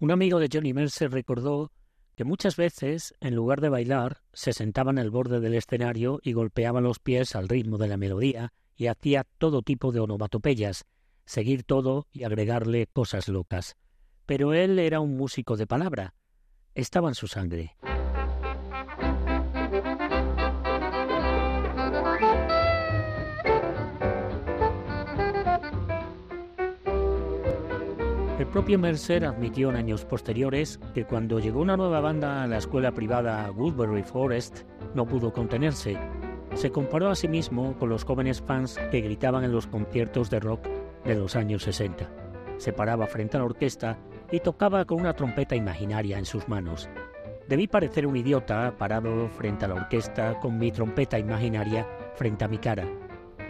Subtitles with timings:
[0.00, 1.72] Un amigo de Johnny Mercer recordó
[2.14, 6.34] que muchas veces, en lugar de bailar, se sentaba en el borde del escenario y
[6.34, 10.84] golpeaba los pies al ritmo de la melodía y hacía todo tipo de onomatopeyas,
[11.24, 13.76] seguir todo y agregarle cosas locas.
[14.24, 16.14] Pero él era un músico de palabra,
[16.76, 17.76] estaba en su sangre.
[28.48, 32.92] Propio Mercer admitió en años posteriores que cuando llegó una nueva banda a la escuela
[32.92, 34.60] privada Woodbury Forest,
[34.94, 35.98] no pudo contenerse.
[36.54, 40.40] Se comparó a sí mismo con los jóvenes fans que gritaban en los conciertos de
[40.40, 40.66] rock
[41.04, 42.08] de los años 60.
[42.56, 43.98] Se paraba frente a la orquesta
[44.30, 46.88] y tocaba con una trompeta imaginaria en sus manos.
[47.48, 52.48] Debí parecer un idiota parado frente a la orquesta con mi trompeta imaginaria frente a
[52.48, 52.86] mi cara.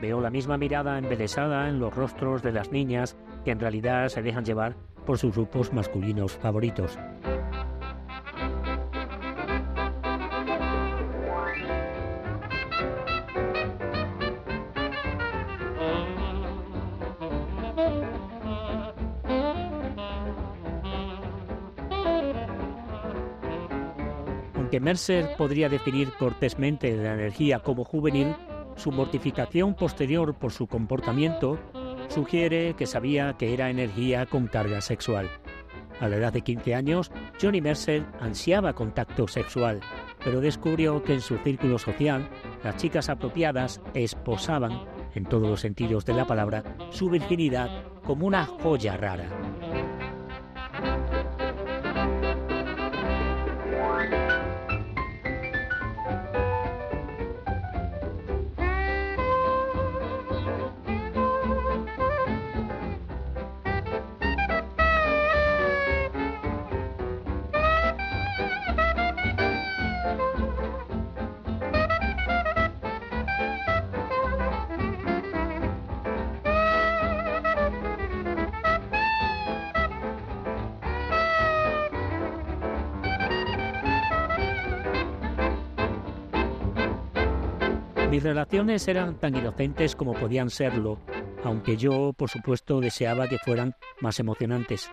[0.01, 4.23] Veo la misma mirada embelesada en los rostros de las niñas que en realidad se
[4.23, 4.77] dejan llevar
[5.09, 6.99] por sus grupos masculinos favoritos.
[24.55, 28.37] Aunque Mercer podría definir cortésmente la energía como juvenil,
[28.77, 31.59] su mortificación posterior por su comportamiento
[32.09, 35.31] sugiere que sabía que era energía con carga sexual.
[36.01, 39.81] A la edad de 15 años, Johnny Mercer ansiaba contacto sexual,
[40.23, 42.29] pero descubrió que en su círculo social
[42.63, 48.47] las chicas apropiadas esposaban, en todos los sentidos de la palabra, su virginidad como una
[48.47, 49.29] joya rara.
[88.19, 90.99] Mis relaciones eran tan inocentes como podían serlo,
[91.45, 94.91] aunque yo, por supuesto, deseaba que fueran más emocionantes.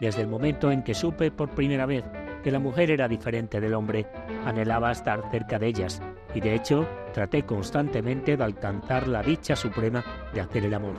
[0.00, 2.02] Desde el momento en que supe por primera vez
[2.42, 4.08] que la mujer era diferente del hombre,
[4.44, 6.02] anhelaba estar cerca de ellas,
[6.34, 10.04] y de hecho traté constantemente de alcanzar la dicha suprema
[10.34, 10.96] de hacer el amor.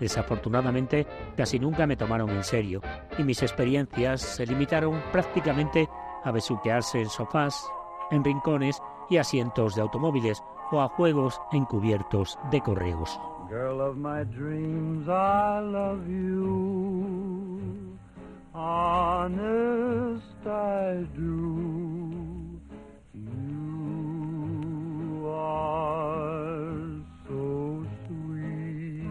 [0.00, 2.82] Desafortunadamente, casi nunca me tomaron en serio,
[3.16, 5.88] y mis experiencias se limitaron prácticamente
[6.24, 7.64] a besuquearse en sofás,
[8.10, 13.18] en rincones y asientos de automóviles, o a juegos encubiertos de correos.
[13.48, 17.96] Girl of my dreams, I love you.
[18.54, 22.60] Honest, I do.
[23.12, 29.04] You are so sweet.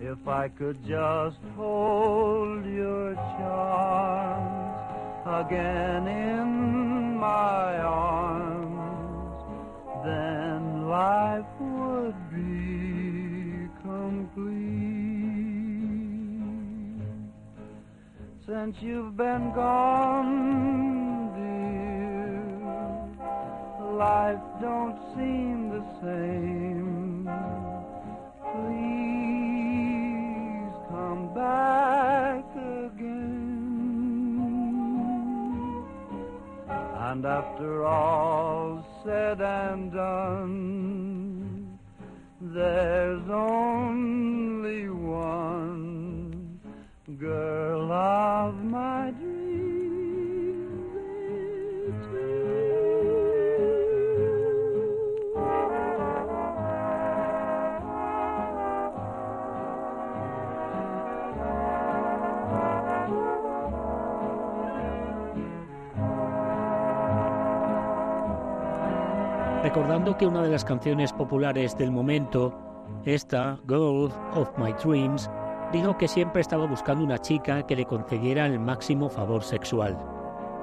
[0.00, 8.51] If I could just hold your charms again in my arms
[10.04, 14.62] then life would be complete.
[18.46, 22.42] Since you've been gone, dear,
[23.96, 27.28] life don't seem the same.
[28.52, 29.12] Please
[30.90, 33.52] come back again.
[37.08, 38.21] And after all
[39.04, 40.81] said and done,
[69.82, 72.54] recordando que una de las canciones populares del momento,
[73.04, 75.28] esta, Girl of My Dreams,
[75.72, 79.98] dijo que siempre estaba buscando una chica que le concediera el máximo favor sexual.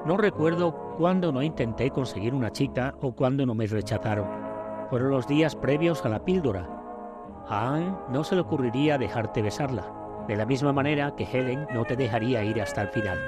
[0.05, 4.25] No recuerdo cuándo no intenté conseguir una chica o cuándo no me rechazaron.
[4.89, 6.69] Fueron los días previos a la píldora.
[7.49, 9.83] A Anne no se le ocurriría dejarte besarla,
[10.29, 13.19] de la misma manera que Helen no te dejaría ir hasta el final.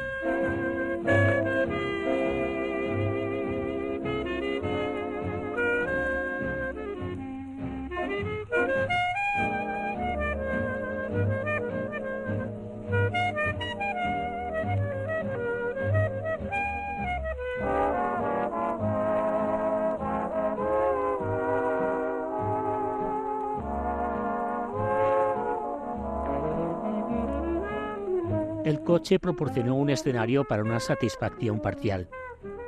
[29.19, 32.09] Proporcionó un escenario para una satisfacción parcial.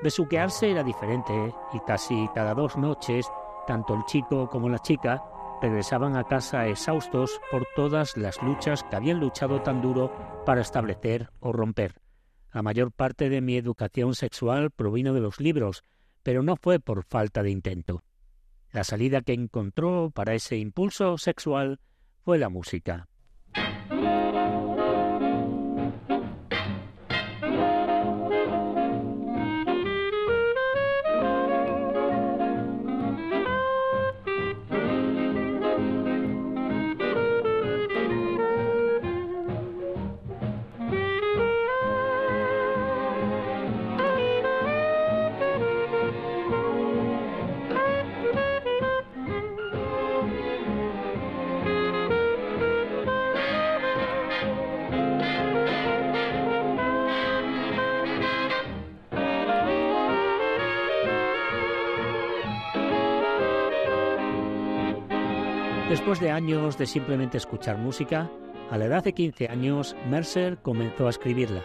[0.02, 1.34] Besuquearse era diferente
[1.74, 3.26] y casi cada dos noches,
[3.66, 5.24] tanto el chico como la chica
[5.62, 10.12] regresaban a casa exhaustos por todas las luchas que habían luchado tan duro
[10.46, 11.96] para establecer o romper.
[12.52, 15.84] La mayor parte de mi educación sexual provino de los libros,
[16.22, 18.04] pero no fue por falta de intento.
[18.72, 21.80] La salida que encontró para ese impulso sexual
[22.24, 23.08] fue la música.
[66.14, 68.30] Después de años de simplemente escuchar música,
[68.70, 71.64] a la edad de 15 años, Mercer comenzó a escribirla.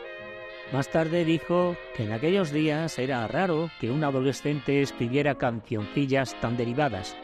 [0.72, 6.56] Más tarde dijo que en aquellos días era raro que un adolescente escribiera cancioncillas tan
[6.56, 7.14] derivadas.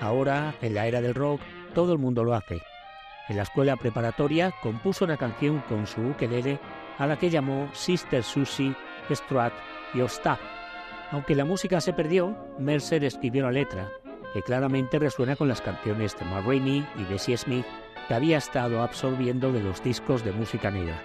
[0.00, 1.40] Ahora, en la era del rock,
[1.76, 2.60] todo el mundo lo hace.
[3.28, 6.58] En la escuela preparatoria compuso una canción con su ukelele
[6.98, 8.74] a la que llamó Sister Susie,
[9.08, 9.52] Strat
[9.94, 10.40] y Ostap.
[11.12, 13.92] Aunque la música se perdió, Mercer escribió la letra
[14.38, 17.66] que claramente resuena con las canciones de Ma Rainey y Bessie Smith
[18.06, 21.02] que había estado absorbiendo de los discos de música negra.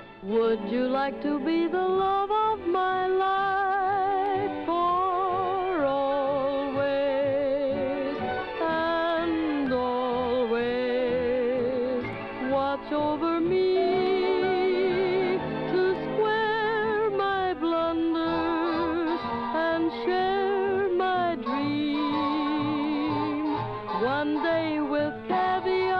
[24.64, 25.98] Day with caviar.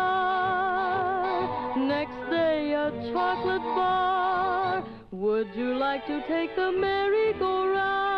[1.78, 4.86] Next day a chocolate bar.
[5.12, 8.13] Would you like to take the merry-go-round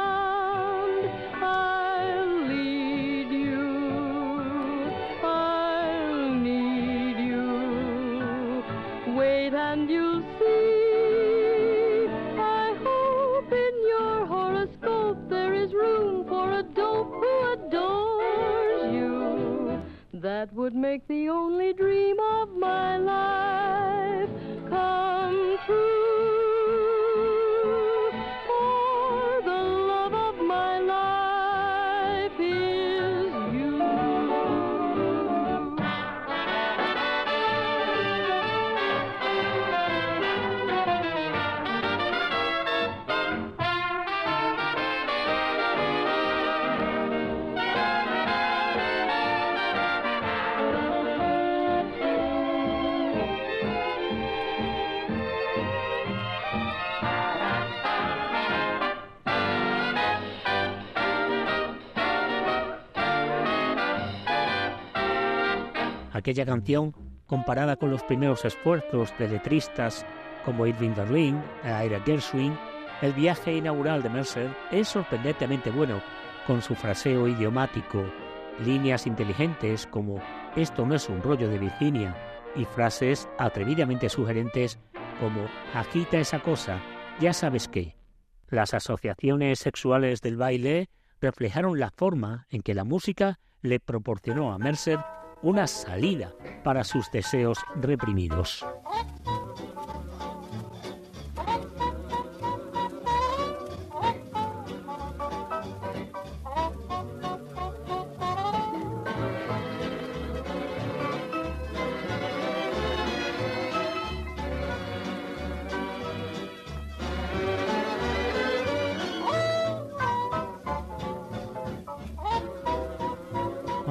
[20.55, 24.29] would make the only dream of my life
[24.69, 25.94] come true.
[66.25, 66.95] Aquella canción,
[67.27, 70.03] comparada con los primeros esfuerzos de letristas
[70.43, 72.57] como Irving Berlin Ira Gershwin,
[73.03, 76.01] el viaje inaugural de Mercer es sorprendentemente bueno,
[76.47, 78.03] con su fraseo idiomático,
[78.65, 80.19] líneas inteligentes como
[80.55, 82.15] esto no es un rollo de Virginia
[82.55, 84.79] y frases atrevidamente sugerentes
[85.19, 86.81] como agita esa cosa,
[87.19, 87.97] ya sabes qué.
[88.47, 90.89] Las asociaciones sexuales del baile
[91.21, 94.97] reflejaron la forma en que la música le proporcionó a Mercer
[95.41, 98.65] una salida para sus deseos reprimidos.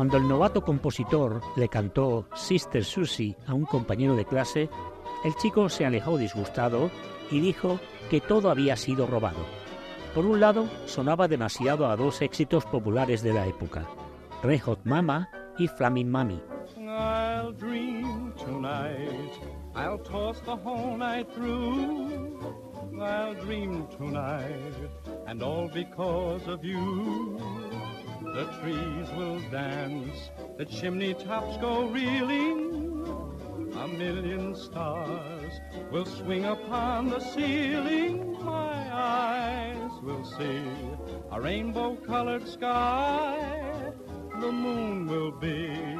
[0.04, 4.68] Cuando el novato compositor le cantó Sister Susie a un compañero de clase,
[5.24, 6.90] el chico se alejó disgustado
[7.30, 7.80] y dijo
[8.10, 9.38] que todo había sido robado.
[10.14, 13.86] Por un lado, sonaba demasiado a dos éxitos populares de la época,
[14.42, 16.42] Red Hot Mama y Flaming Mami.
[28.34, 33.06] The trees will dance, the chimney tops go reeling.
[33.78, 35.52] A million stars
[35.92, 38.36] will swing upon the ceiling.
[38.42, 40.64] My eyes will see
[41.30, 43.92] a rainbow colored sky.
[44.40, 45.96] The moon will be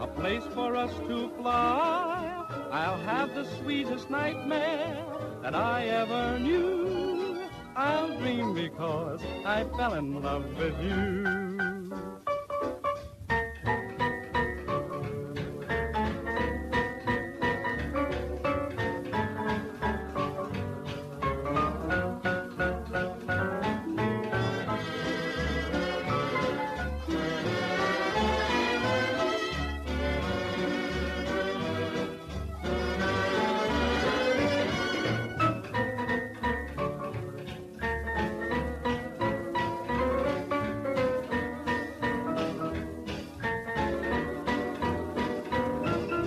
[0.00, 2.46] a place for us to fly.
[2.72, 5.04] I'll have the sweetest nightmare
[5.42, 7.38] that I ever knew.
[7.76, 11.45] I'll dream because I fell in love with you.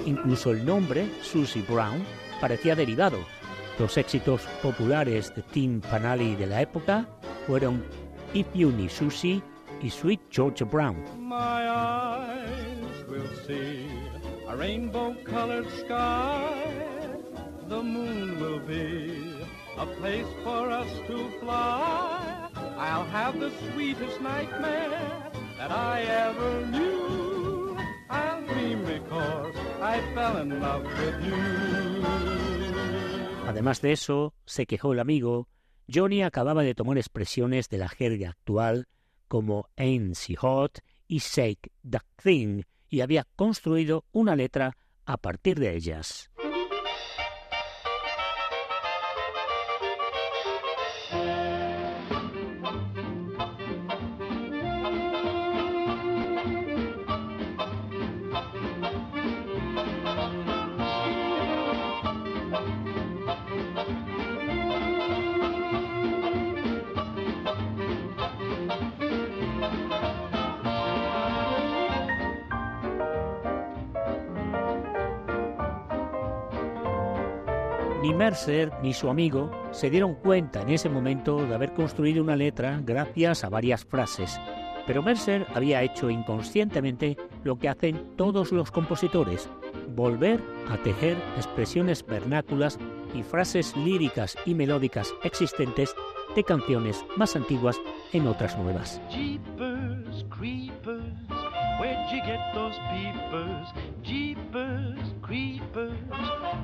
[0.09, 2.03] Incluso el nombre, Susie Brown,
[2.41, 3.19] parecía derivado.
[3.77, 7.07] Los éxitos populares de Tim Panali de la época
[7.45, 7.83] fueron
[8.33, 9.43] If You Need Susie
[9.83, 10.97] y Sweet Georgia Brown.
[11.19, 13.85] My eyes will see
[14.47, 16.55] a rainbow colored sky.
[17.67, 19.45] The moon will be
[19.77, 22.49] a place for us to fly.
[22.79, 27.77] I'll have the sweetest nightmare that I ever knew.
[28.09, 29.68] I'll dream because
[33.47, 35.47] Además de eso, se quejó el amigo,
[35.91, 38.87] Johnny acababa de tomar expresiones de la jerga actual
[39.27, 45.59] como Ain't She Hot y Shake That Thing y había construido una letra a partir
[45.59, 46.29] de ellas.
[78.29, 82.79] Mercer ni su amigo se dieron cuenta en ese momento de haber construido una letra
[82.85, 84.39] gracias a varias frases,
[84.85, 89.49] pero Mercer había hecho inconscientemente lo que hacen todos los compositores,
[89.95, 92.77] volver a tejer expresiones vernáculas
[93.15, 95.95] y frases líricas y melódicas existentes
[96.35, 97.81] de canciones más antiguas
[98.13, 99.01] en otras nuevas.
[99.09, 101.15] Jeepers, creepers,
[101.79, 103.73] where'd you get those peepers?
[104.03, 105.97] Jeepers, creepers,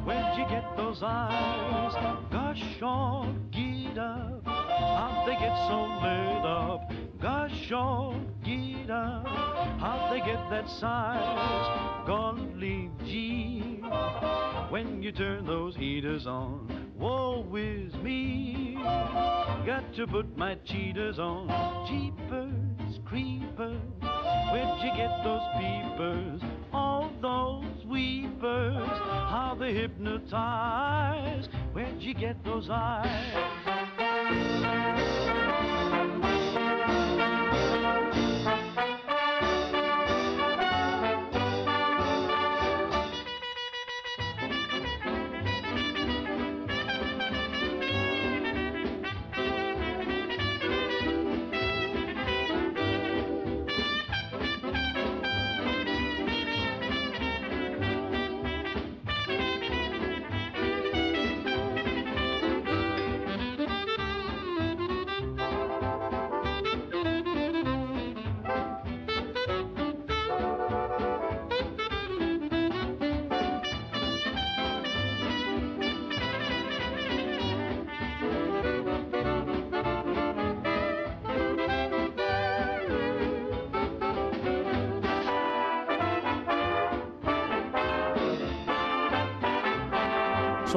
[0.06, 1.94] where'd you get those eyes?
[2.32, 2.64] Gosh,
[3.98, 6.92] up, how'd they get so lit up?
[7.22, 9.26] Gosh, oh, get up,
[9.80, 12.08] how'd they get that size?
[12.08, 13.82] Golly gee,
[14.70, 18.78] when you turn those heaters on, woe is me.
[19.66, 21.48] Got to put my cheaters on.
[21.88, 23.82] Jeepers, creepers,
[24.52, 26.42] where'd you get those peepers?
[26.76, 31.48] All those weepers, how they hypnotize.
[31.72, 33.36] Where'd you get those eyes?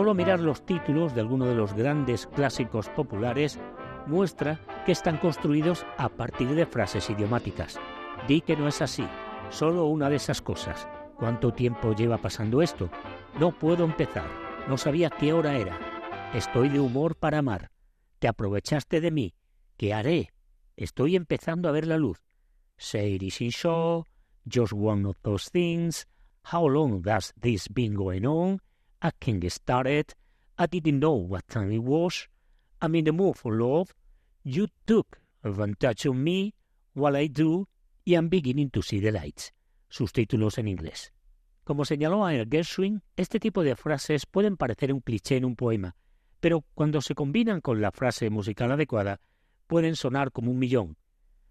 [0.08, 3.58] Solo mirar los títulos de algunos de los grandes clásicos populares
[4.06, 7.78] muestra que están construidos a partir de frases idiomáticas.
[8.26, 9.04] Di que no es así,
[9.50, 10.88] solo una de esas cosas.
[11.18, 12.88] ¿Cuánto tiempo lleva pasando esto?
[13.38, 14.24] No puedo empezar,
[14.66, 15.78] no sabía qué hora era.
[16.32, 17.70] Estoy de humor para amar.
[18.18, 19.34] Te aprovechaste de mí.
[19.76, 20.32] ¿Qué haré?
[20.74, 22.24] Estoy empezando a ver la luz.
[22.78, 24.06] Say it isn't so,
[24.50, 26.06] just one of those things.
[26.50, 28.62] How long has this been going on?
[29.00, 30.14] I can't get started.
[30.56, 32.28] I didn't know what time it was.
[32.80, 33.94] I'm in the mood for love.
[34.42, 36.54] You took advantage of me
[36.94, 37.68] while I do,
[38.04, 39.52] y I'm beginning to see the lights.
[39.88, 41.12] Sus títulos en inglés.
[41.64, 45.96] Como señaló a Gershwin, este tipo de frases pueden parecer un cliché en un poema,
[46.40, 49.20] pero cuando se combinan con la frase musical adecuada,
[49.66, 50.96] pueden sonar como un millón.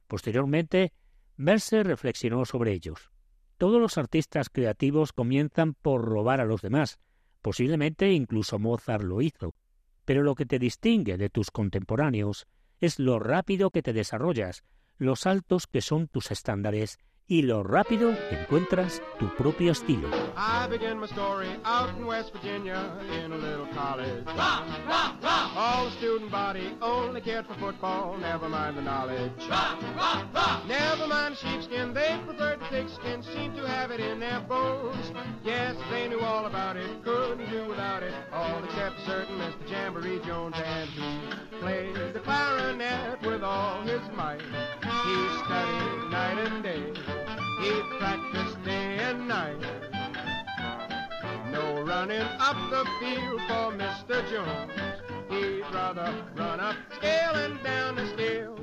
[0.07, 0.91] Posteriormente,
[1.35, 3.11] Mercer reflexionó sobre ellos.
[3.57, 6.99] Todos los artistas creativos comienzan por robar a los demás.
[7.41, 9.53] Posiblemente incluso Mozart lo hizo.
[10.05, 12.47] Pero lo que te distingue de tus contemporáneos
[12.79, 14.63] es lo rápido que te desarrollas,
[14.97, 16.97] los altos que son tus estándares
[17.29, 20.07] y lo rápido encuentras tu propio estilo.
[20.37, 22.91] I begin my story out in West Virginia
[23.23, 24.23] in a little college.
[25.57, 29.31] All the student body only cared for football, never mind the knowledge.
[29.49, 30.63] Rah, rah, rah.
[30.67, 35.11] Never mind sheepskin, they preferred thick skin, seemed to have it in their bones.
[35.43, 39.69] Yes, they knew all about it, couldn't do without it, all except certain Mr.
[39.69, 44.41] Jamboree Jones and he plays the clarinet with all his might.
[44.41, 47.06] He studied night and day.
[47.67, 49.59] He practiced day and night.
[51.51, 54.23] No running up the field for Mr.
[54.31, 54.71] Jones.
[55.29, 58.57] He'd rather run up scale and down the scale.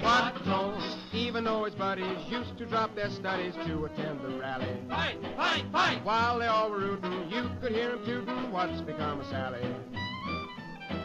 [0.00, 4.66] What Jones, even though his buddies used to drop their studies to attend the rally.
[4.88, 6.04] Fight, fight, fight!
[6.04, 9.62] While they all were rooting, you could hear him tooting, what's become of Sally?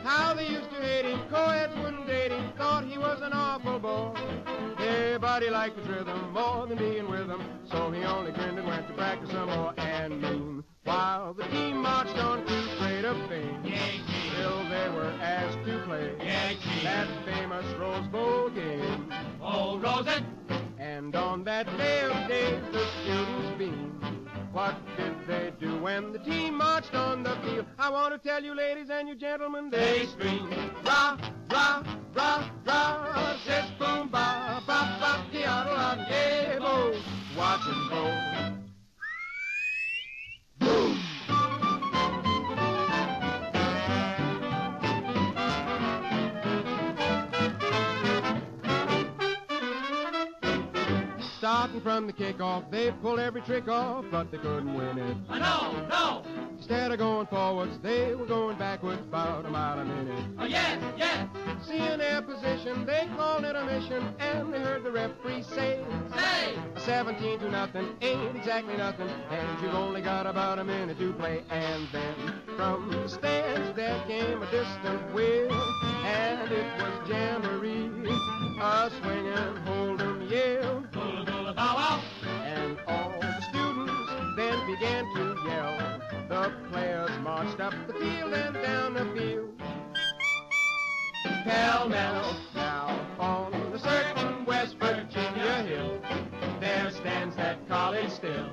[0.05, 3.79] How they used to hate him, co-eds wouldn't date him, thought he was an awful
[3.79, 4.13] boy.
[4.77, 8.87] Everybody liked his rhythm more than being with him, so he only grinned and went
[8.87, 9.73] to practice some more.
[9.77, 13.63] And noon, while the team marched on to greater fame,
[14.35, 16.13] Till they were asked to play
[16.83, 19.11] that famous Rose Bowl game.
[19.41, 20.23] Oh, Rosen!
[20.77, 21.94] And on that day
[27.85, 30.49] I want to tell you, ladies and you gentlemen, they scream,
[30.83, 31.19] rah,
[31.51, 31.83] rah,
[32.15, 38.44] rah, rah, says boom, ba, ba, ba, diaddle, ah, yeah, bo,
[51.75, 55.17] Starting from the kickoff, they pulled every trick off, but they couldn't win it.
[55.29, 56.23] No, no.
[56.57, 60.25] Instead of going forwards, they were going backwards about a mile a minute.
[60.39, 61.27] Oh, yes, yes.
[61.67, 65.83] Seeing their position, they called it a mission, and they heard the referee say,
[66.15, 66.55] Say.
[66.77, 71.43] 17 to nothing ain't exactly nothing, and you've only got about a minute to play.
[71.49, 72.15] And then
[72.55, 75.51] from the stands there came a distant wail,
[76.05, 77.89] and it was Jamboree,
[78.61, 80.94] a swinging Hold'em yell.
[81.85, 86.01] And all the students then began to yell.
[86.27, 89.51] The players marched up the field and down the field.
[91.43, 96.01] Pell mell, now on the certain West Virginia hill,
[96.59, 98.49] there stands that college still,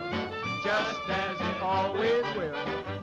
[0.63, 3.02] just as it always will.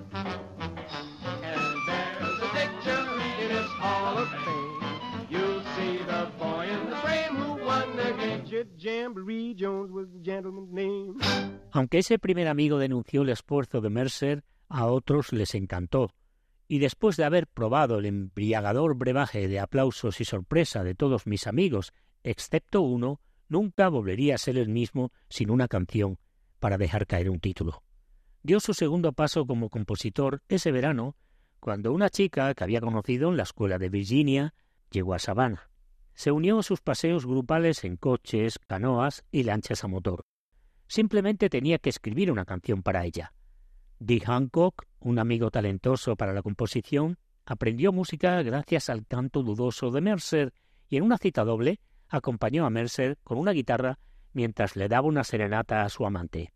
[11.72, 16.12] Aunque ese primer amigo denunció el esfuerzo de Mercer, a otros les encantó,
[16.68, 21.48] y después de haber probado el embriagador brebaje de aplausos y sorpresa de todos mis
[21.48, 26.20] amigos, excepto uno, nunca volvería a ser el mismo sin una canción
[26.60, 27.84] para dejar caer un título.
[28.44, 31.16] Dio su segundo paso como compositor ese verano,
[31.60, 34.54] cuando una chica que había conocido en la escuela de Virginia
[34.92, 35.69] llegó a Savannah.
[36.20, 40.26] Se unió a sus paseos grupales en coches, canoas y lanchas a motor.
[40.86, 43.32] Simplemente tenía que escribir una canción para ella.
[44.00, 50.02] Dick Hancock, un amigo talentoso para la composición, aprendió música gracias al canto dudoso de
[50.02, 50.54] Mercer
[50.90, 51.80] y en una cita doble
[52.10, 53.98] acompañó a Mercer con una guitarra
[54.34, 56.52] mientras le daba una serenata a su amante.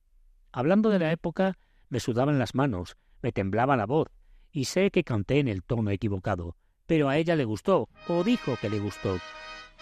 [0.52, 4.10] Hablando de la época, me sudaban las manos, me temblaba la voz,
[4.52, 8.58] y sé que canté en el tono equivocado, pero a ella le gustó, o dijo
[8.60, 9.18] que le gustó.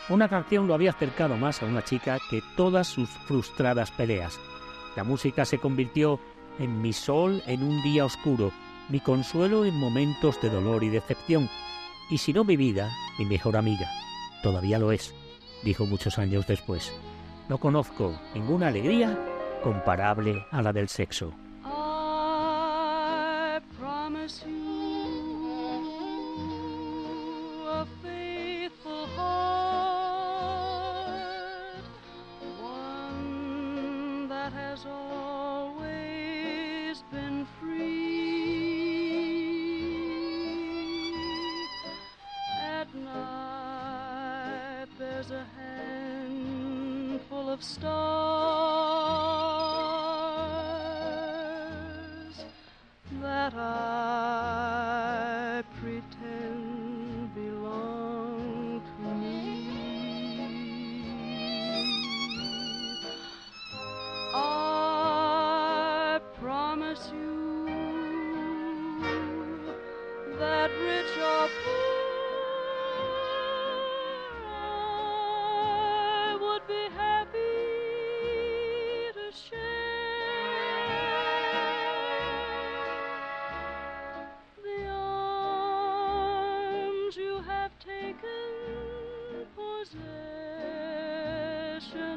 [0.09, 4.39] Una canción lo había acercado más a una chica que todas sus frustradas peleas.
[4.95, 6.19] La música se convirtió
[6.59, 8.51] en mi sol en un día oscuro,
[8.89, 11.49] mi consuelo en momentos de dolor y decepción,
[12.09, 13.89] y si no mi vida, mi mejor amiga.
[14.43, 15.13] Todavía lo es,
[15.63, 16.91] dijo muchos años después.
[17.47, 19.17] No conozco ninguna alegría
[19.63, 21.33] comparable a la del sexo.
[47.61, 48.40] Of stars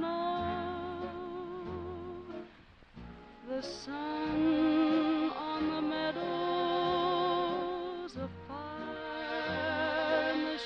[0.05, 1.15] of
[3.49, 6.23] the sun on the meadows,
[8.17, 10.59] a fire in the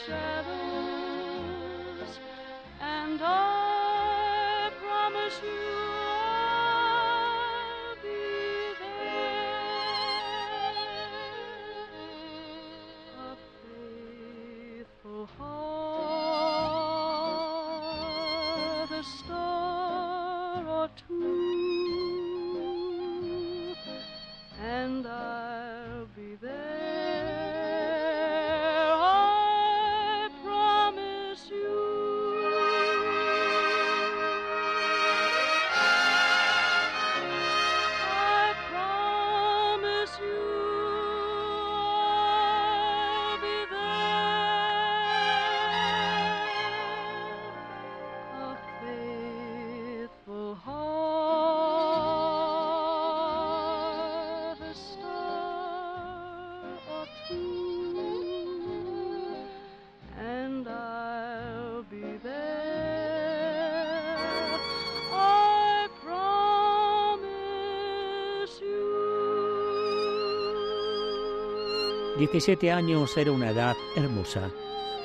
[72.18, 74.50] 17 años era una edad hermosa.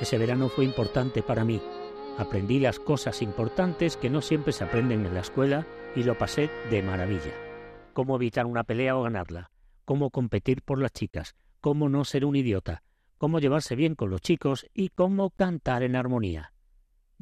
[0.01, 1.61] Ese verano fue importante para mí.
[2.17, 6.49] Aprendí las cosas importantes que no siempre se aprenden en la escuela y lo pasé
[6.71, 7.31] de maravilla.
[7.93, 9.51] Cómo evitar una pelea o ganarla,
[9.85, 12.81] cómo competir por las chicas, cómo no ser un idiota,
[13.19, 16.51] cómo llevarse bien con los chicos y cómo cantar en armonía.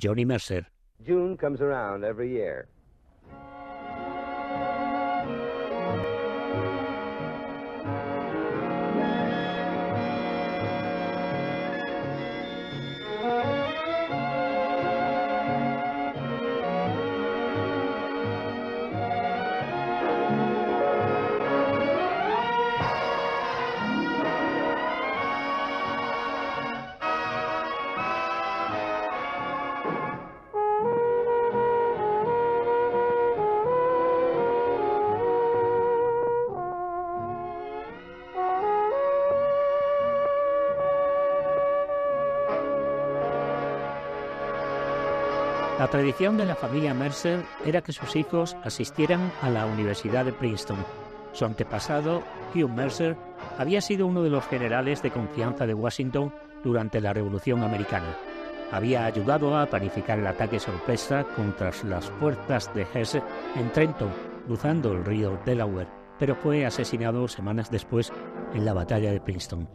[0.01, 0.71] Johnny Mercer.
[1.05, 2.69] June comes around every year.
[45.91, 50.77] Tradición de la familia Mercer era que sus hijos asistieran a la Universidad de Princeton.
[51.33, 52.23] Su antepasado,
[52.55, 53.17] Hugh Mercer,
[53.57, 58.15] había sido uno de los generales de confianza de Washington durante la Revolución Americana.
[58.71, 63.21] Había ayudado a planificar el ataque sorpresa contra las fuerzas de Hesse
[63.57, 64.11] en Trenton,
[64.47, 68.13] cruzando el río Delaware, pero fue asesinado semanas después
[68.53, 69.67] en la batalla de Princeton.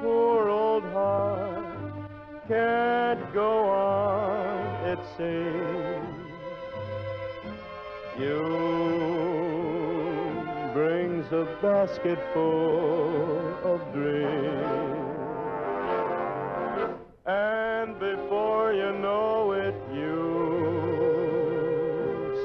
[0.00, 1.70] Poor old heart
[2.48, 6.20] can't go on, it seems.
[8.18, 8.42] You
[10.72, 14.80] brings a basket full of dreams.
[17.26, 20.16] And before you know it, you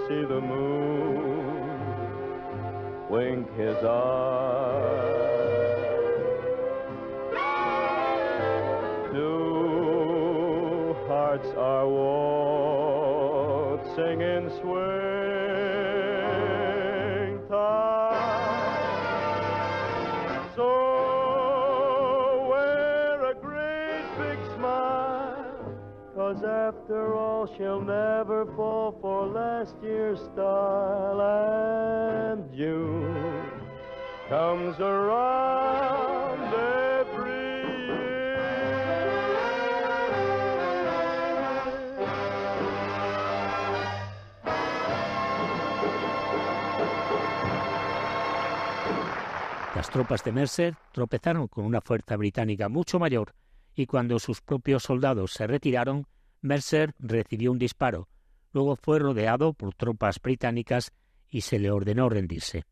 [0.07, 1.79] see the moon
[3.09, 4.44] wink his eye.
[27.60, 31.21] Never fall for last year's style.
[31.21, 33.43] And June
[34.29, 37.45] comes around every
[49.75, 53.34] Las tropas de Mercer tropezaron con una fuerza británica mucho mayor
[53.75, 56.08] y cuando sus propios soldados se retiraron,
[56.45, 58.08] Mercer recibió un disparo,
[58.53, 60.91] luego fue rodeado por tropas británicas
[61.27, 62.65] y se le ordenó rendirse.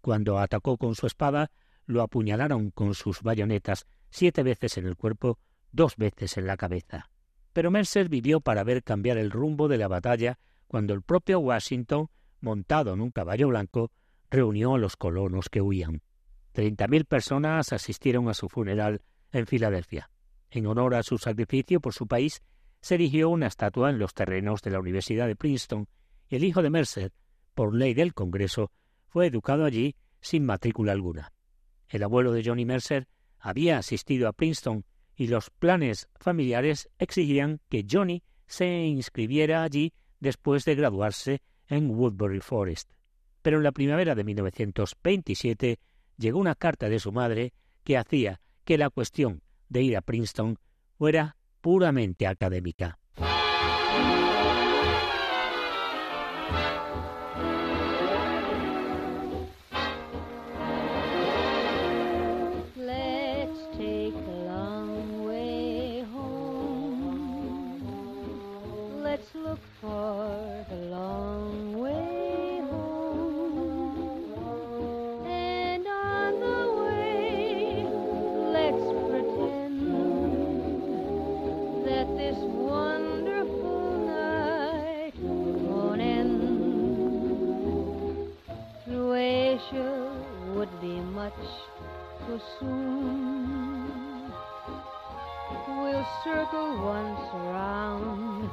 [0.00, 1.50] Cuando atacó con su espada,
[1.86, 5.40] lo apuñalaron con sus bayonetas siete veces en el cuerpo,
[5.72, 7.10] dos veces en la cabeza.
[7.52, 12.08] Pero Mercer vivió para ver cambiar el rumbo de la batalla cuando el propio Washington,
[12.40, 13.90] montado en un caballo blanco,
[14.30, 16.00] reunió a los colonos que huían.
[16.52, 20.10] Treinta mil personas asistieron a su funeral en Filadelfia.
[20.48, 22.40] En honor a su sacrificio por su país,
[22.86, 25.88] se erigió una estatua en los terrenos de la Universidad de Princeton
[26.28, 27.12] y el hijo de Mercer,
[27.52, 28.70] por ley del Congreso,
[29.08, 31.32] fue educado allí sin matrícula alguna.
[31.88, 33.08] El abuelo de Johnny Mercer
[33.40, 34.84] había asistido a Princeton
[35.16, 42.38] y los planes familiares exigían que Johnny se inscribiera allí después de graduarse en Woodbury
[42.38, 42.92] Forest.
[43.42, 45.80] Pero en la primavera de 1927
[46.18, 50.60] llegó una carta de su madre que hacía que la cuestión de ir a Princeton
[50.96, 52.96] fuera puramente académica.
[69.80, 71.25] For the long
[91.26, 91.50] much
[92.26, 94.32] too soon.
[95.68, 98.50] We'll circle once around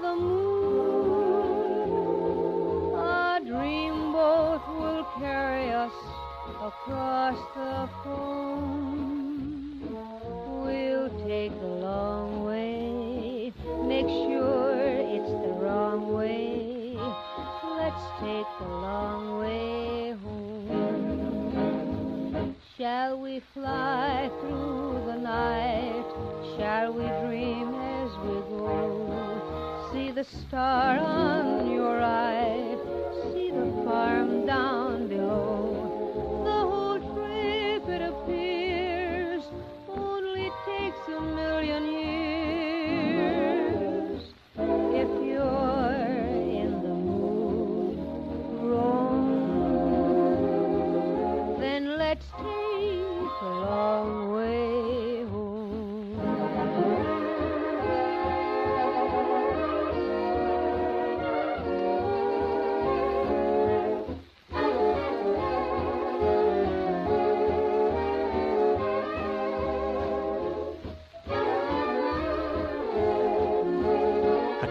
[0.00, 1.88] the moon.
[2.94, 5.96] A dreamboat will carry us
[6.70, 9.80] across the foam.
[10.64, 13.52] We'll take the long way.
[13.84, 14.76] Make sure
[15.16, 16.96] it's the wrong way.
[17.78, 19.71] Let's take the long way
[23.32, 26.04] we fly through the night?
[26.54, 29.90] Shall we dream as we go?
[29.90, 32.11] See the star on your right,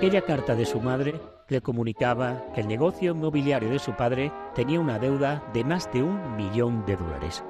[0.02, 1.14] Aquella carta de su madre
[1.48, 6.02] le comunicaba que el negocio inmobiliario de su padre tenía una deuda de más de
[6.02, 7.44] un millón de dólares.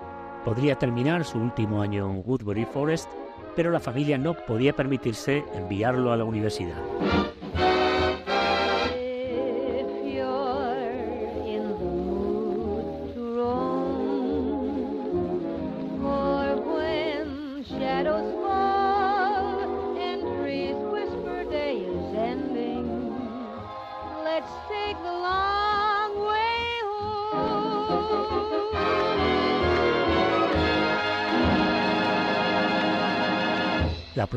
[0.44, 3.10] Podría terminar su último año en Woodbury Forest,
[3.56, 6.76] pero la familia no podía permitirse enviarlo a la universidad.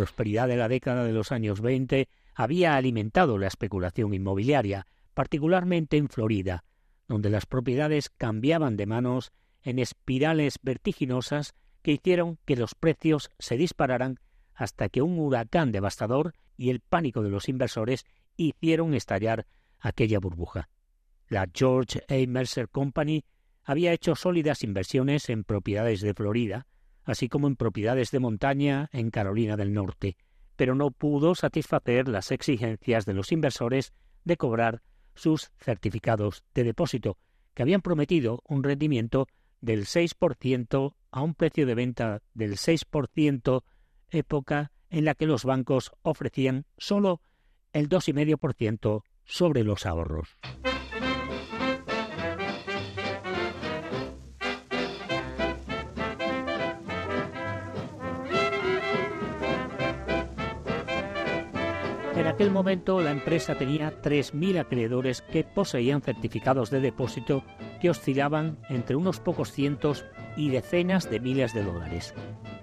[0.04, 6.10] Prosperidad de la década de los años 20 había alimentado la especulación inmobiliaria, particularmente en
[6.10, 6.62] Florida,
[7.08, 13.56] donde las propiedades cambiaban de manos en espirales vertiginosas que hicieron que los precios se
[13.56, 14.18] dispararan
[14.52, 18.04] hasta que un huracán devastador y el pánico de los inversores
[18.36, 19.46] hicieron estallar
[19.80, 20.68] aquella burbuja.
[21.28, 22.28] La George A.
[22.28, 23.24] Mercer Company
[23.62, 26.66] había hecho sólidas inversiones en propiedades de Florida,
[27.04, 30.16] así como en propiedades de montaña en Carolina del Norte,
[30.56, 33.92] pero no pudo satisfacer las exigencias de los inversores
[34.24, 34.82] de cobrar
[35.14, 37.18] sus certificados de depósito,
[37.54, 39.28] que habían prometido un rendimiento
[39.60, 43.62] del 6% a un precio de venta del 6%,
[44.10, 47.20] época en la que los bancos ofrecían solo
[47.72, 50.36] el 2,5% sobre los ahorros.
[62.35, 67.44] Aquel momento la empresa tenía 3.000 acreedores que poseían certificados de depósito
[67.81, 70.05] que oscilaban entre unos pocos cientos
[70.37, 72.12] y decenas de miles de dólares.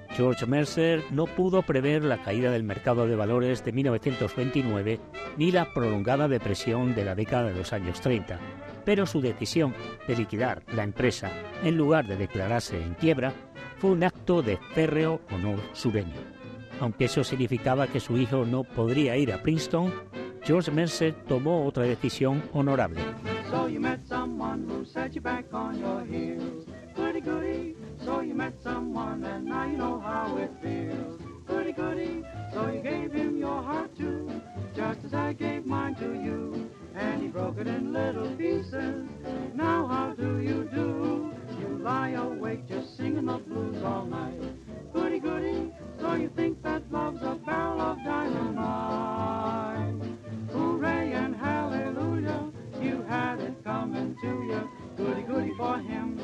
[0.10, 5.00] George Mercer no pudo prever la caída del mercado de valores de 1929
[5.38, 8.40] ni la prolongada depresión de la década de los años 30,
[8.84, 9.74] pero su decisión
[10.06, 11.32] de liquidar la empresa
[11.64, 13.34] en lugar de declararse en quiebra
[13.78, 16.41] fue un acto de férreo honor sureño.
[16.82, 19.94] Aunque eso significaba que su hijo no podría ir a Princeton,
[20.44, 23.00] George Mercer tomó otra decisión honorable.
[36.94, 39.06] And he broke it in little pieces.
[39.54, 41.41] Now how do you do?
[41.80, 44.40] Lie awake just singing the blues all night.
[44.94, 45.72] Goody goody.
[46.00, 50.02] So you think that love's a barrel of dynamite.
[50.52, 52.52] Hooray and hallelujah.
[52.82, 54.70] You had it coming to you.
[54.98, 56.18] Goody goody for him.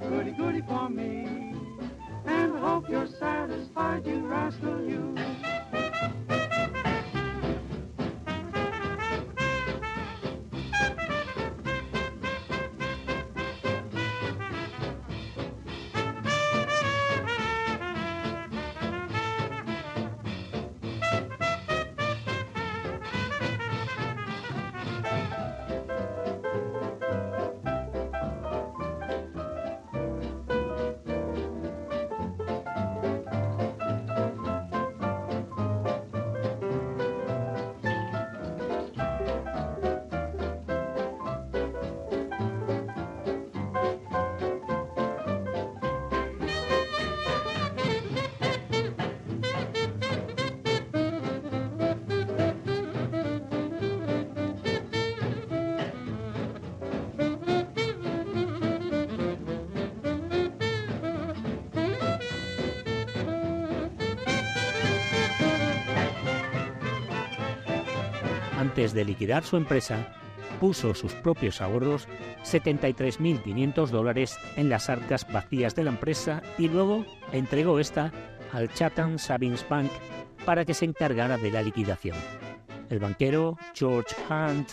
[0.00, 1.54] Goody goody for me.
[2.26, 5.16] And hope you're satisfied, you rascal, you.
[68.72, 70.14] Antes de liquidar su empresa,
[70.58, 72.08] puso sus propios ahorros,
[72.42, 78.10] 73.500 dólares, en las arcas vacías de la empresa y luego entregó esta
[78.50, 79.90] al Chatham Savings Bank
[80.46, 82.16] para que se encargara de la liquidación.
[82.88, 84.70] El banquero George Hunt,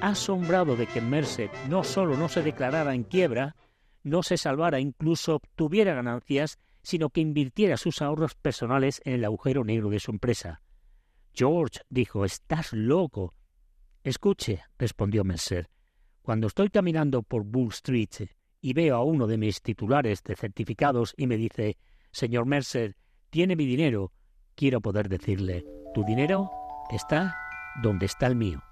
[0.00, 3.54] asombrado de que Merced no solo no se declarara en quiebra,
[4.02, 9.62] no se salvara, incluso obtuviera ganancias, sino que invirtiera sus ahorros personales en el agujero
[9.62, 10.62] negro de su empresa.
[11.34, 13.34] George dijo, estás loco.
[14.04, 15.70] Escuche, respondió Mercer,
[16.22, 18.28] cuando estoy caminando por Bull Street
[18.60, 21.76] y veo a uno de mis titulares de certificados y me dice,
[22.10, 22.96] señor Mercer,
[23.30, 24.12] tiene mi dinero,
[24.56, 26.50] quiero poder decirle, tu dinero
[26.90, 27.36] está
[27.82, 28.62] donde está el mío.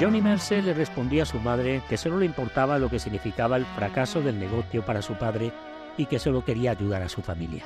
[0.00, 3.66] Johnny Mercer le respondía a su madre que solo le importaba lo que significaba el
[3.66, 5.50] fracaso del negocio para su padre
[5.96, 7.64] y que solo quería ayudar a su familia.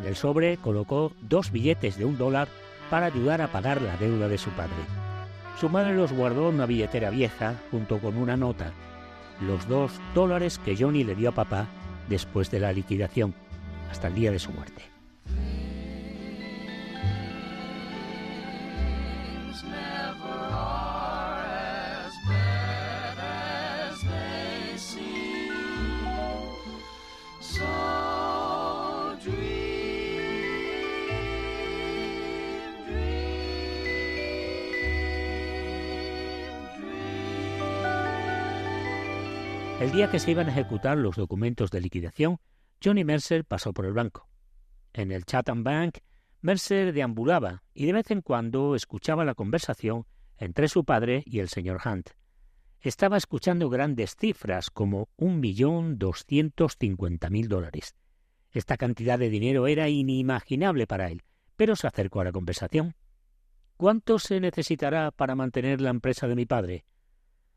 [0.00, 2.48] En el sobre colocó dos billetes de un dólar
[2.90, 4.74] para ayudar a pagar la deuda de su padre.
[5.60, 8.72] Su madre los guardó en una billetera vieja junto con una nota,
[9.40, 11.68] los dos dólares que Johnny le dio a papá
[12.08, 13.32] después de la liquidación,
[13.92, 14.89] hasta el día de su muerte.
[39.80, 42.36] El día que se iban a ejecutar los documentos de liquidación,
[42.84, 44.28] Johnny Mercer pasó por el banco.
[44.92, 46.00] En el Chatham Bank,
[46.42, 50.04] Mercer deambulaba y de vez en cuando escuchaba la conversación
[50.36, 52.10] entre su padre y el señor Hunt.
[52.82, 57.94] Estaba escuchando grandes cifras como un millón doscientos cincuenta mil dólares.
[58.52, 61.22] Esta cantidad de dinero era inimaginable para él,
[61.56, 62.94] pero se acercó a la conversación.
[63.78, 66.84] ¿Cuánto se necesitará para mantener la empresa de mi padre?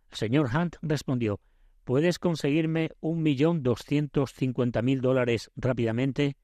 [0.10, 1.42] El señor Hunt respondió
[1.84, 6.38] ¿Puedes conseguirme un millón doscientos cincuenta mil dólares rápidamente?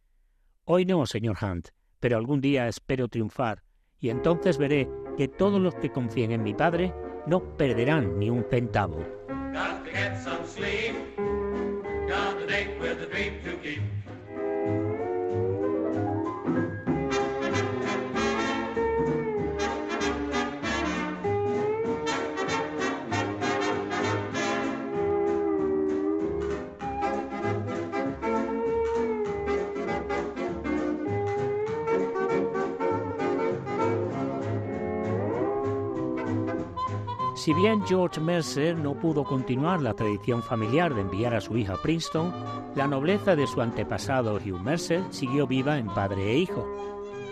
[0.65, 1.69] Hoy no, señor Hunt,
[2.01, 3.63] pero algún día espero triunfar,
[3.99, 6.93] y entonces veré que todos los que confíen en mi padre
[7.25, 8.97] no perderán ni un centavo.
[37.49, 41.73] Si bien George Mercer no pudo continuar la tradición familiar de enviar a su hija
[41.73, 42.31] a Princeton,
[42.75, 46.71] la nobleza de su antepasado Hugh Mercer siguió viva en padre e hijo.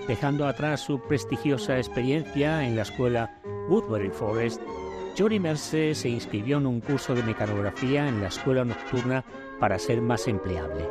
[0.07, 3.39] Dejando atrás su prestigiosa experiencia en la escuela
[3.69, 4.59] Woodbury Forest,
[5.15, 9.23] Johnny Mercer se inscribió en un curso de mecanografía en la escuela nocturna
[9.59, 10.89] para ser más empleable.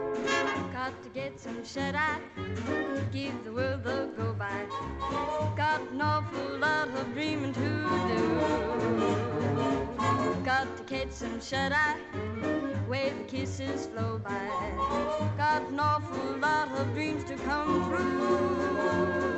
[10.87, 11.97] Catch some shut eye,
[12.87, 14.49] where the kisses flow by.
[15.37, 19.37] Got an awful lot of dreams to come true.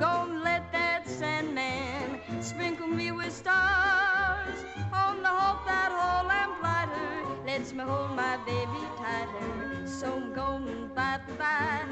[0.00, 7.74] Gonna let that Sandman sprinkle me with stars on the hope that whole lamplighter lets
[7.74, 9.86] me hold my baby tighter.
[9.86, 11.84] So I'm gonna bye bye,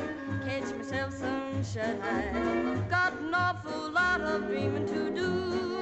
[0.47, 2.83] catch myself some shut eye.
[2.89, 5.74] Got an awful lot of dreaming to do.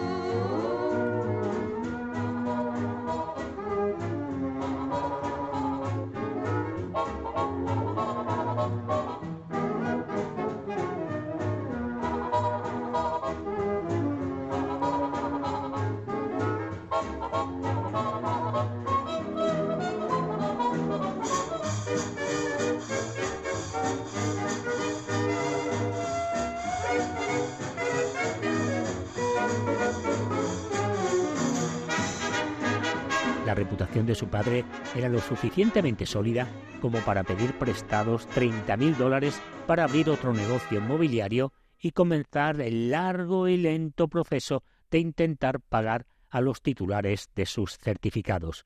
[33.53, 34.65] La reputación de su padre
[34.97, 36.49] era lo suficientemente sólida
[36.81, 42.91] como para pedir prestados 30 mil dólares para abrir otro negocio inmobiliario y comenzar el
[42.91, 48.65] largo y lento proceso de intentar pagar a los titulares de sus certificados.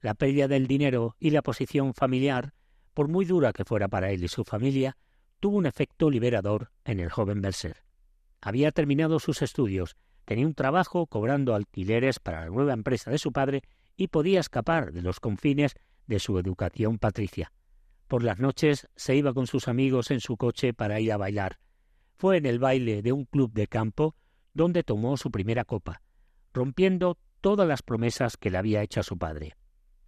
[0.00, 2.54] La pérdida del dinero y la posición familiar,
[2.94, 4.96] por muy dura que fuera para él y su familia,
[5.40, 7.84] tuvo un efecto liberador en el joven Berser.
[8.40, 13.30] Había terminado sus estudios, tenía un trabajo cobrando alquileres para la nueva empresa de su
[13.30, 13.62] padre
[13.96, 15.74] y podía escapar de los confines
[16.06, 17.52] de su educación patricia.
[18.08, 21.58] Por las noches se iba con sus amigos en su coche para ir a bailar.
[22.16, 24.14] Fue en el baile de un club de campo
[24.54, 26.02] donde tomó su primera copa,
[26.52, 29.56] rompiendo todas las promesas que le había hecho a su padre.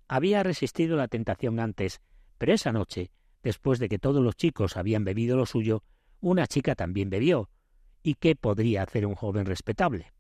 [0.07, 2.01] Había resistido la tentación antes,
[2.39, 3.11] pero esa noche,
[3.43, 5.83] después de que todos los chicos habían bebido lo suyo,
[6.21, 7.49] una chica también bebió.
[8.03, 10.13] ¿Y qué podría hacer un joven respetable?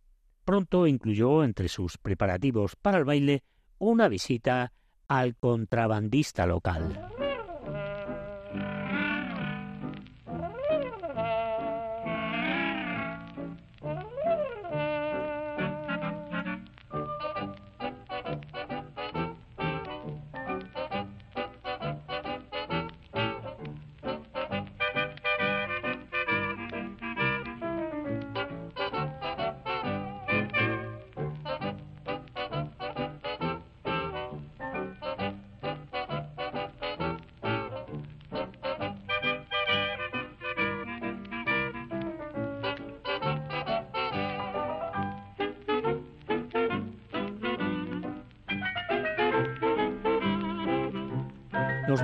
[0.44, 3.42] Pronto incluyó entre sus preparativos para el baile
[3.84, 4.72] una visita
[5.06, 7.23] al contrabandista local.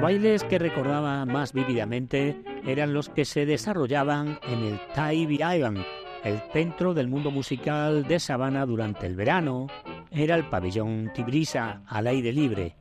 [0.00, 2.34] Los bailes que recordaba más vívidamente
[2.66, 5.84] eran los que se desarrollaban en el Tybee Island,
[6.24, 9.66] el centro del mundo musical de Sabana durante el verano.
[10.10, 12.76] Era el pabellón Tibrisa al aire libre.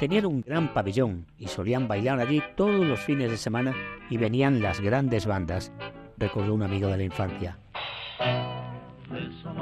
[0.00, 3.72] Tenían un gran pabellón y solían bailar allí todos los fines de semana
[4.10, 5.72] y venían las grandes bandas,
[6.18, 7.56] recordó un amigo de la infancia.
[9.08, 9.56] Listen,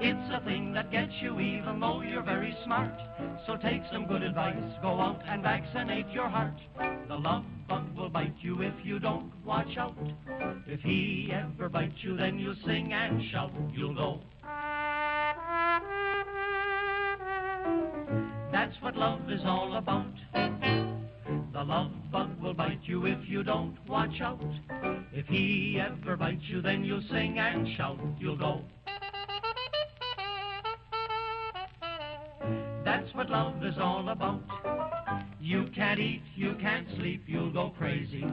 [0.00, 2.92] It's a thing that gets you even though you're very smart.
[3.46, 6.54] So take some good advice, go out and vaccinate your heart.
[7.08, 9.96] The love bug will bite you if you don't watch out.
[10.66, 13.52] If he ever bites you, then you'll sing and shout.
[13.72, 14.20] You'll go.
[18.52, 20.12] That's what love is all about.
[20.32, 24.42] The love bug will bite you if you don't watch out.
[25.12, 27.98] If he ever bites you, then you'll sing and shout.
[28.18, 28.62] You'll go.
[33.14, 34.42] What love is all about.
[35.40, 38.24] You can't eat, you can't sleep, you'll go crazy.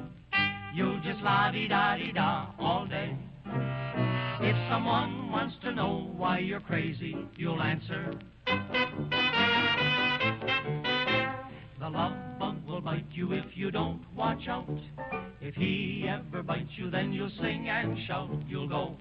[0.74, 3.16] You'll just la-di-da-di-da all day.
[3.46, 8.18] If someone wants to know why you're crazy, you'll answer.
[11.80, 14.68] The love bug will bite you if you don't watch out.
[15.42, 18.30] If he ever bites you, then you'll sing and shout.
[18.48, 18.98] You'll go.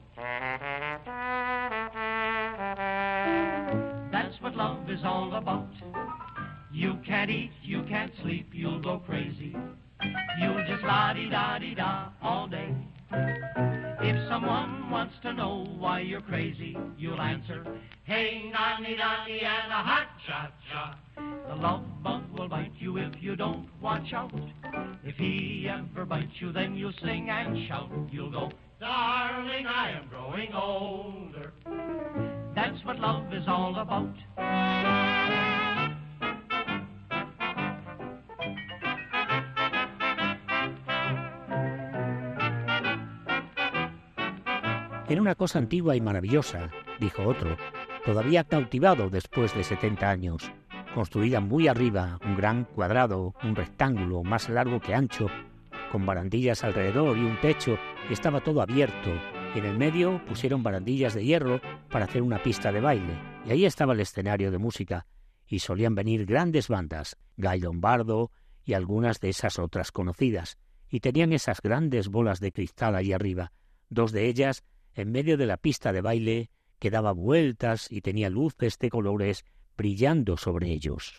[4.50, 5.68] What love is all about.
[6.72, 9.54] You can't eat, you can't sleep, you'll go crazy.
[10.40, 12.74] You'll just la-di-da-di-da all day.
[13.12, 17.64] If someone wants to know why you're crazy, you'll answer,
[18.04, 20.98] Hey, nani nani and a hot cha cha.
[21.48, 24.34] The love bug will bite you if you don't watch out.
[25.04, 27.90] If he ever bites you, then you'll sing and shout.
[28.10, 28.50] You'll go,
[28.80, 31.52] Darling, I am growing older.
[32.54, 34.16] That's what love is all about.
[45.20, 47.58] Una cosa antigua y maravillosa, dijo otro,
[48.06, 50.50] todavía cautivado después de 70 años.
[50.94, 55.26] Construida muy arriba, un gran cuadrado, un rectángulo más largo que ancho,
[55.92, 57.78] con barandillas alrededor y un techo,
[58.14, 59.10] estaba todo abierto,
[59.54, 63.50] y en el medio pusieron barandillas de hierro para hacer una pista de baile, y
[63.52, 65.06] ahí estaba el escenario de música,
[65.46, 68.30] y solían venir grandes bandas, Guy Lombardo
[68.64, 70.58] y algunas de esas otras conocidas,
[70.88, 73.52] y tenían esas grandes bolas de cristal ahí arriba,
[73.88, 78.30] dos de ellas en medio de la pista de baile que daba vueltas y tenía
[78.30, 79.44] luces de colores
[79.76, 81.14] brillando sobre ellos.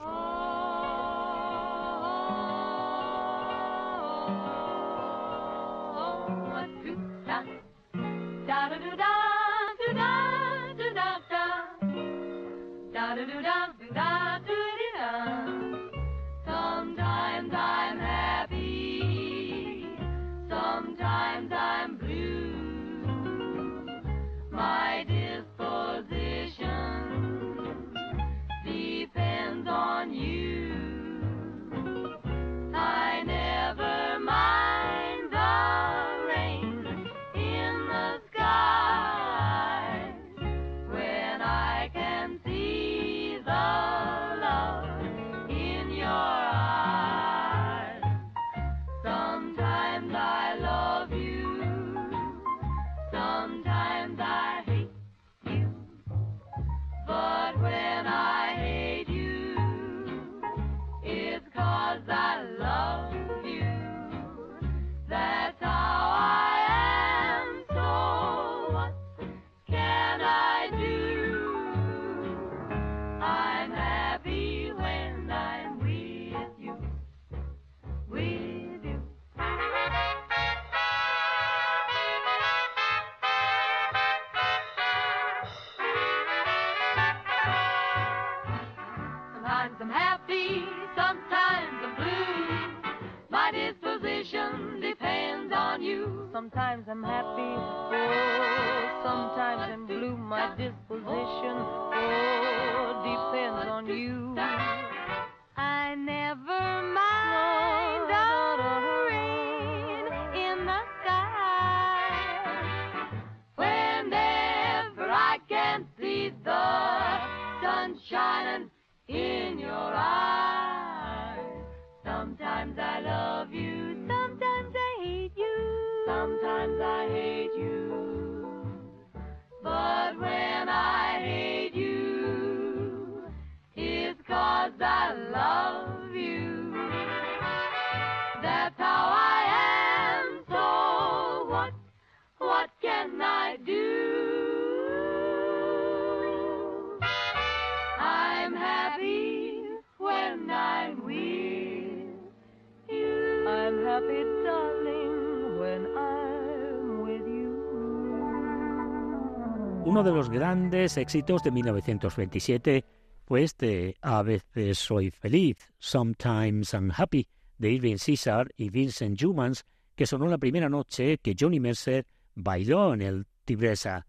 [160.32, 162.86] Grandes éxitos de 1927
[163.25, 167.27] fue este A veces soy feliz, Sometimes I'm Happy,
[167.57, 172.93] de Irving Caesar y Vincent Jumans, que sonó la primera noche que Johnny Mercer bailó
[172.93, 174.07] en el Tigresa.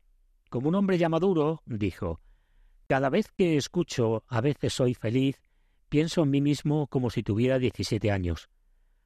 [0.48, 2.20] Como un hombre ya maduro, dijo,
[2.86, 5.42] Cada vez que escucho A veces soy feliz,
[5.88, 8.48] pienso en mí mismo como si tuviera 17 años.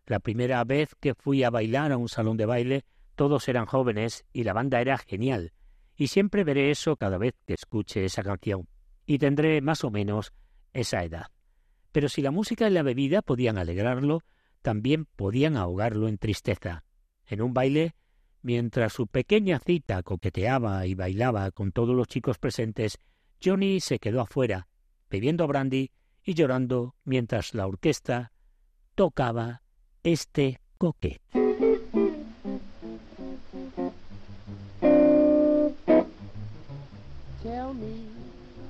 [0.07, 4.27] La primera vez que fui a bailar a un salón de baile, todos eran jóvenes
[4.35, 5.53] y la banda era genial,
[5.97, 8.69] y siempre veré eso cada vez que escuche esa canción,
[9.07, 10.33] y tendré más o menos
[10.73, 11.27] esa edad.
[11.93, 14.21] Pero si la música y la bebida podían alegrarlo,
[14.63, 16.85] también podían ahogarlo en tristeza.
[17.27, 17.95] En un baile,
[18.43, 22.99] mientras su pequeña cita coqueteaba y bailaba con todos los chicos presentes,
[23.43, 24.69] Johnny se quedó afuera,
[25.09, 25.91] bebiendo brandy
[26.23, 28.33] y llorando mientras la orquesta
[28.95, 29.63] tocaba
[30.03, 31.46] este coquet.
[37.67, 38.07] Tell me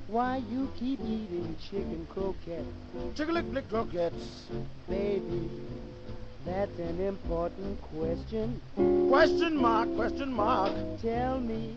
[0.09, 3.14] why you keep eating chicken croquettes.
[3.14, 4.47] Chicken lick croquettes.
[4.88, 5.51] Baby,
[6.47, 8.59] that's an important question.
[9.11, 10.72] Question mark, question mark.
[11.03, 11.76] Tell me,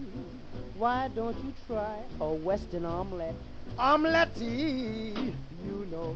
[0.77, 3.35] why don't you try a Western omelette?
[3.77, 4.37] Omelette.
[4.37, 6.15] You know,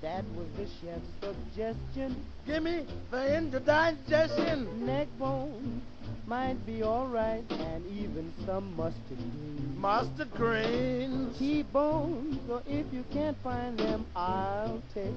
[0.00, 2.24] that was the chef's suggestion.
[2.46, 4.86] Give me the indigestion.
[4.86, 5.82] Neck bone
[6.26, 9.76] might be alright, and even some mustard greens.
[9.78, 11.38] Mustard greens.
[11.38, 15.14] T-bones, or if you can't find them, I'll take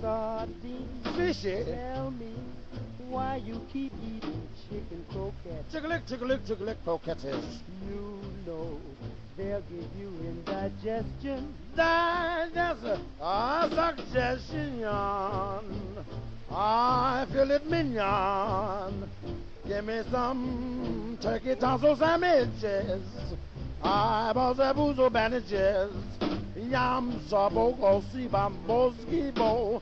[0.00, 1.16] sardines.
[1.16, 1.64] Fishy.
[1.64, 2.32] Tell me
[3.08, 5.74] why you keep eating chicken croquettes.
[5.74, 7.24] Chickalick, chickalick, chickalick croquettes.
[7.88, 8.78] You know
[9.36, 11.54] they'll give you indigestion.
[11.74, 13.04] Digestion.
[13.20, 14.84] Ah, suggestion.
[16.52, 19.08] I feel it mignon.
[19.70, 23.06] Give me some turkey tonsil sandwiches.
[23.80, 25.94] Eyeballs and boozle bandages.
[26.56, 29.80] Yam sabo go si bambo skibo.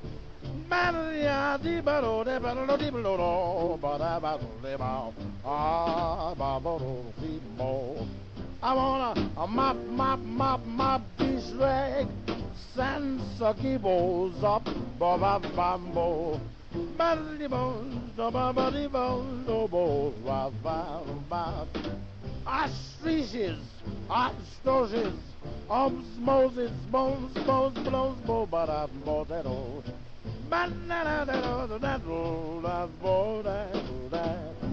[0.68, 5.14] Banadia di baro de baro di baro bada baro de bao.
[5.43, 8.07] Ah babo si bo.
[8.62, 12.07] I wanna a mop mop mop mop this rag.
[12.76, 14.66] Sand sucky bowls up
[14.99, 15.16] bambo.
[15.16, 16.58] Ba ba ba.
[22.47, 23.59] Ostriches,
[24.09, 25.14] ostriches,
[25.69, 29.85] oms, moses, bones, bones, bones, bones, but I've more that old.
[30.49, 34.68] Banana, that old, that old, I've more that old.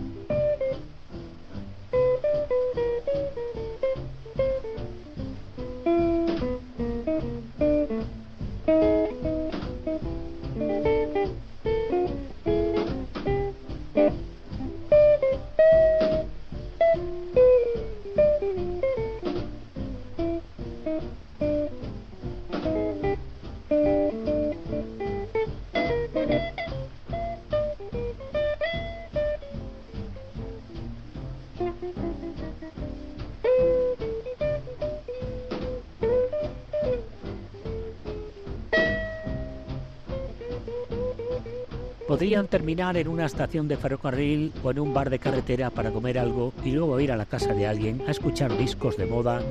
[42.36, 46.52] Terminar en una estación de ferrocarril o en un bar de carretera para comer algo
[46.66, 49.42] y luego ir a la casa de alguien a escuchar discos de moda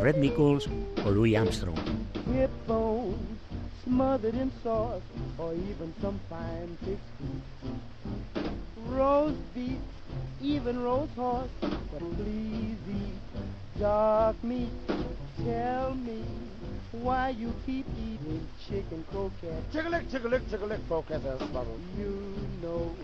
[0.00, 0.66] Red Nichols
[1.04, 1.76] o Louis Armstrong.
[16.92, 17.86] Why you keep
[18.66, 19.72] chicken croquettes.
[19.72, 21.24] Chickalick, chickalick, chickalick croquettes.
[21.98, 22.94] You know,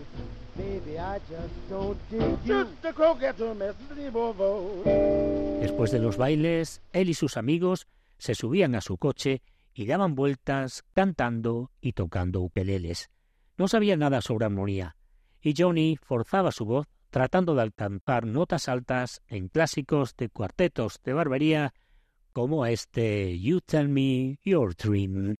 [0.55, 2.65] baby, I just don't dig you.
[2.81, 4.11] The croquette to Mr.
[4.11, 4.83] Bovo.
[5.61, 9.41] Después de los bailes, él y sus amigos se subían a su coche
[9.73, 13.09] y daban vueltas cantando y tocando ukeleles.
[13.57, 14.95] No sabían nada sobre armonía,
[15.41, 21.13] y Johnny forzaba su voz tratando de alcanzar notas altas en clásicos de cuartetos de
[21.13, 21.73] barbería
[22.37, 25.37] como este You Tell Me Your Dream.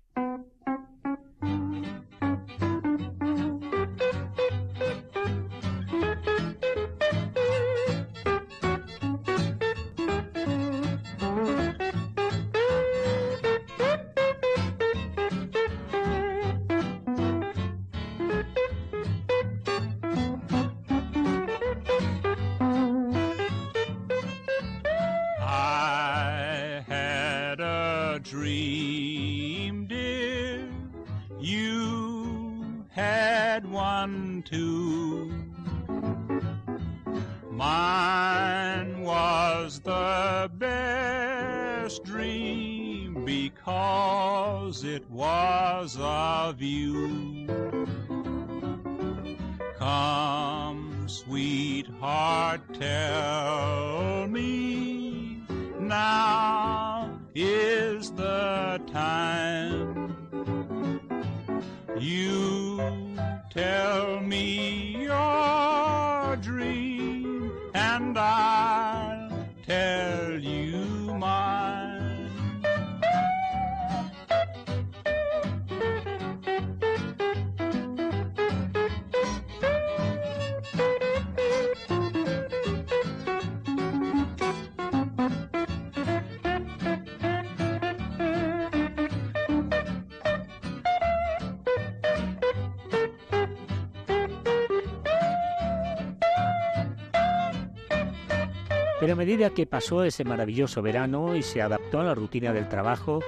[99.00, 102.68] Pero a medida que pasó ese maravilloso verano y se adaptó a la rutina del
[102.68, 103.20] trabajo,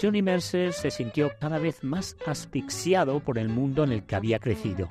[0.00, 4.38] Johnny Mercer se sintió cada vez más asfixiado por el mundo en el que había
[4.38, 4.88] crecido.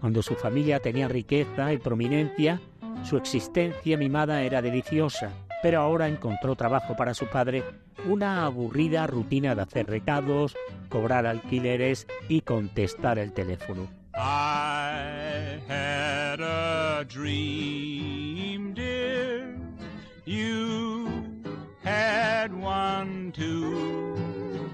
[0.00, 2.60] Cuando su familia tenía riqueza y prominencia,
[3.04, 5.30] su existencia mimada era deliciosa,
[5.62, 7.62] pero ahora encontró trabajo para su padre,
[8.08, 10.56] una aburrida rutina de hacer recados,
[10.88, 13.88] cobrar alquileres y contestar el teléfono.
[20.24, 21.10] You
[21.82, 24.70] had one too.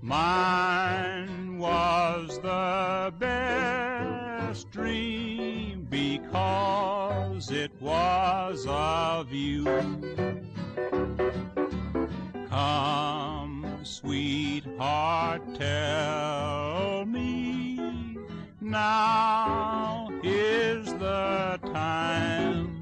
[0.00, 9.64] Mine was the best dream because it was of you.
[12.48, 18.16] Come, sweetheart, tell me
[18.62, 22.73] now is the time.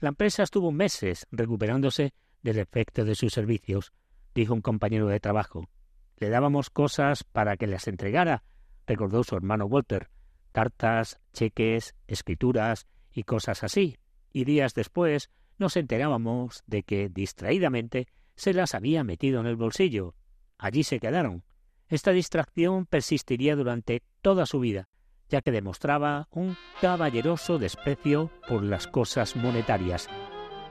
[0.00, 3.92] La empresa estuvo meses recuperándose del efecto de sus servicios,
[4.34, 5.68] dijo un compañero de trabajo.
[6.16, 8.44] Le dábamos cosas para que las entregara,
[8.86, 10.08] recordó su hermano Walter,
[10.52, 13.98] cartas, cheques, escrituras y cosas así,
[14.32, 15.30] y días después
[15.60, 20.14] nos enterábamos de que, distraídamente, se las había metido en el bolsillo.
[20.58, 21.44] Allí se quedaron.
[21.88, 24.88] Esta distracción persistiría durante toda su vida,
[25.28, 30.08] ya que demostraba un caballeroso desprecio por las cosas monetarias.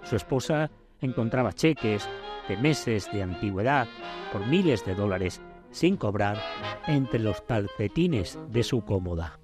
[0.04, 0.72] Su esposa
[1.02, 2.10] encontraba cheques
[2.48, 3.88] de meses de antigüedad
[4.32, 6.42] por miles de dólares sin cobrar
[6.88, 9.40] entre los calcetines de su cómoda.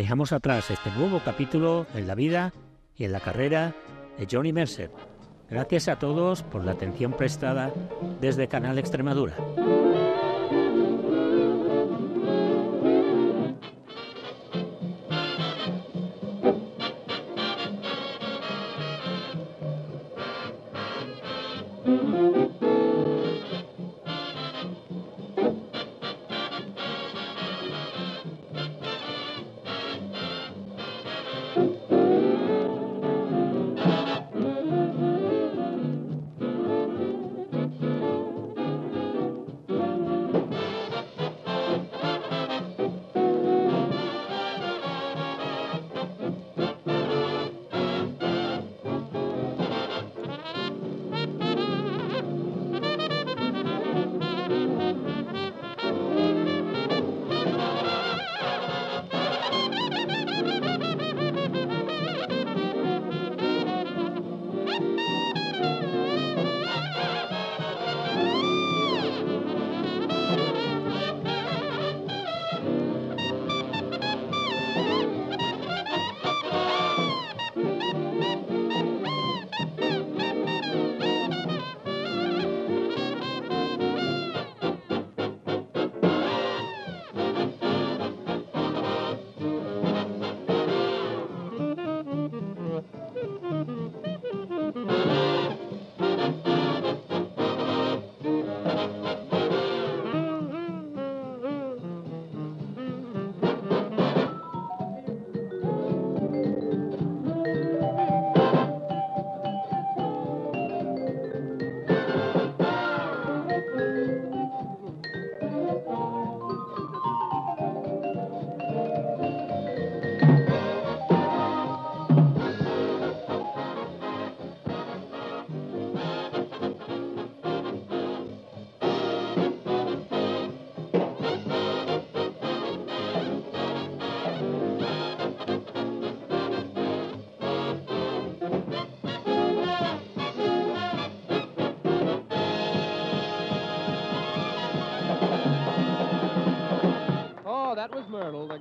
[0.07, 2.53] dejamos atrás este nuevo capítulo en la vida
[2.95, 3.75] y en la carrera
[4.17, 4.89] de Johnny Mercer.
[5.49, 7.73] Gracias a todos por la atención prestada
[8.21, 9.35] desde Canal Extremadura.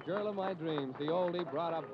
[0.06, 0.94] Girl of my dreams.
[1.00, 1.85] The oldie brought up